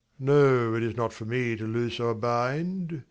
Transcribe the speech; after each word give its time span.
No, 0.17 0.73
it 0.73 0.81
is 0.81 0.95
not 0.97 1.13
for 1.13 1.25
me 1.25 1.55
to 1.55 1.67
loose 1.67 1.99
or 1.99 2.15
bind. 2.15 2.99